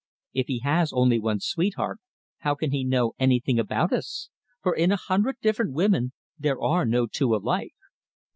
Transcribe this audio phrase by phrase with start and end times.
[0.33, 1.99] If he has only one sweetheart,
[2.39, 4.29] how can he know anything about us?
[4.63, 7.75] for in a hundred different women there are no two alike."